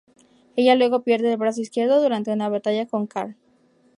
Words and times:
Ella 0.55 0.73
luego 0.73 1.03
pierde 1.03 1.29
el 1.31 1.37
brazo 1.37 1.61
izquierdo 1.61 2.01
durante 2.01 2.31
una 2.33 2.49
batalla 2.49 2.87
con 2.87 3.05
Kar. 3.05 3.35